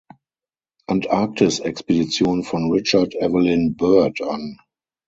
Antarktisexpedition 0.87 2.41
von 2.43 2.71
Richard 2.71 3.13
Evelyn 3.13 3.75
Byrd 3.75 4.19
an. 4.21 4.57